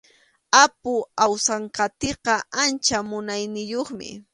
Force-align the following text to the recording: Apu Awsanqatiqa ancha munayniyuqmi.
Apu 0.63 0.93
Awsanqatiqa 1.23 2.33
ancha 2.63 2.97
munayniyuqmi. 3.09 4.09